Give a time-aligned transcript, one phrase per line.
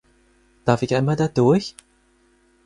[0.65, 1.75] Darf ich einmal da durch?